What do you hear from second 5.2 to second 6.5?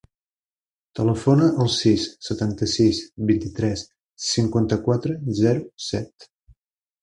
zero, set.